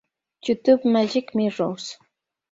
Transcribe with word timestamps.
Youtube:Magic 0.43 1.35
mirrors 1.35 1.85